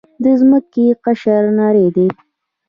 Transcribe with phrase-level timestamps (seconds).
[0.23, 2.07] د ځمکې قشر نری دی.